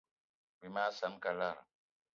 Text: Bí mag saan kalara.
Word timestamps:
Bí 0.59 0.67
mag 0.75 0.89
saan 0.99 1.15
kalara. 1.23 1.61